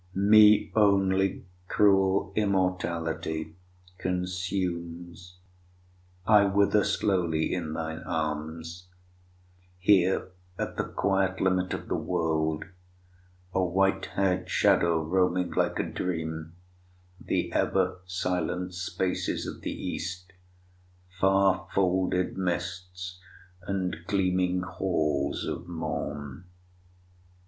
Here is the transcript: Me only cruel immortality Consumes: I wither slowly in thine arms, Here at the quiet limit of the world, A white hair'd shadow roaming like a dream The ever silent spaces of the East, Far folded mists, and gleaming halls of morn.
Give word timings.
Me 0.15 0.71
only 0.75 1.45
cruel 1.67 2.33
immortality 2.35 3.53
Consumes: 3.99 5.37
I 6.25 6.43
wither 6.45 6.83
slowly 6.83 7.53
in 7.53 7.73
thine 7.73 7.99
arms, 8.07 8.87
Here 9.77 10.29
at 10.57 10.75
the 10.75 10.85
quiet 10.85 11.39
limit 11.39 11.75
of 11.75 11.87
the 11.87 11.93
world, 11.97 12.65
A 13.53 13.63
white 13.63 14.05
hair'd 14.07 14.49
shadow 14.49 15.03
roaming 15.03 15.51
like 15.51 15.77
a 15.77 15.83
dream 15.83 16.53
The 17.23 17.53
ever 17.53 17.99
silent 18.07 18.73
spaces 18.73 19.45
of 19.45 19.61
the 19.61 19.69
East, 19.71 20.33
Far 21.19 21.67
folded 21.75 22.39
mists, 22.39 23.19
and 23.67 23.97
gleaming 24.07 24.63
halls 24.63 25.45
of 25.45 25.67
morn. 25.67 26.45